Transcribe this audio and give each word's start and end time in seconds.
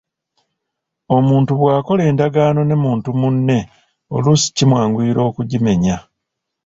Omuntu 1.17 1.51
bw’akola 1.59 2.03
endagaano 2.11 2.61
ne 2.65 2.75
muntu 2.83 3.07
munne 3.19 3.57
oluusi 4.15 4.47
kimwanguyira 4.57 5.21
okugimenya. 5.29 5.97